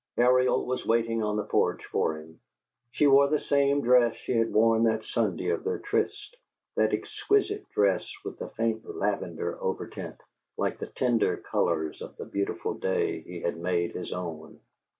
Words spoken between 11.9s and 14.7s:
of the beautiful day he made his own.